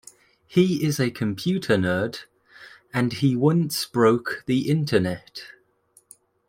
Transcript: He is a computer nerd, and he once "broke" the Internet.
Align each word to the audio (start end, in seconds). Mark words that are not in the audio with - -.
He 0.47 0.83
is 0.83 0.99
a 0.99 1.11
computer 1.11 1.75
nerd, 1.75 2.23
and 2.91 3.13
he 3.13 3.35
once 3.35 3.85
"broke" 3.85 4.43
the 4.47 4.67
Internet. 4.67 5.43